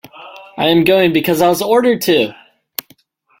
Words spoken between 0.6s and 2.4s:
am going because I was ordered to!